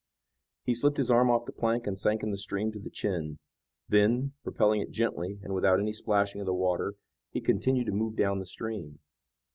[0.63, 3.37] He slipped his arm off the plank and sank in the stream to the chin.
[3.87, 6.95] Then, propelling it gently and without any splashing of the water,
[7.29, 8.97] he continued to move down the stream.